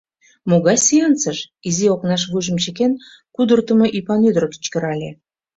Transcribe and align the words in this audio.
—Могай 0.49 0.77
сеансыш?— 0.85 1.37
изи 1.67 1.85
окнаш 1.93 2.23
вуйжым 2.31 2.57
чыкен, 2.63 2.91
кудыртымо 3.35 3.85
ӱпан 3.97 4.21
ӱдыр 4.29 4.45
кычкырале. 4.51 5.09